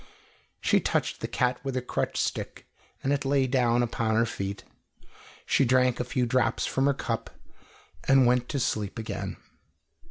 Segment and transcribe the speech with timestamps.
[0.61, 2.65] She touched the cat with her crutch stick,
[3.03, 4.63] and it lay down upon her feet.
[5.45, 7.29] She drank a few drops from her cup
[8.07, 9.37] and went to sleep again.